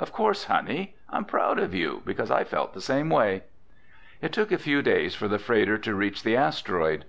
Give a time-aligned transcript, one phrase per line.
[0.00, 0.96] "Of course, honey.
[1.10, 3.44] I'm proud of you, because I felt the same way."
[4.20, 7.04] It took a few days for the freighter to reach the asteroid.